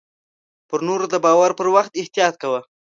پر 0.69 0.79
نور 0.87 1.01
د 1.13 1.15
باور 1.25 1.51
پر 1.59 1.67
وخت 1.75 1.91
احتياط 2.01 2.35
کوه. 2.41 2.59